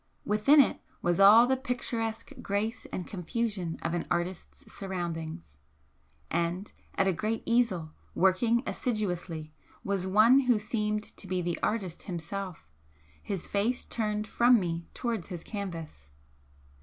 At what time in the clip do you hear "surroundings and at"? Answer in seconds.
4.73-7.07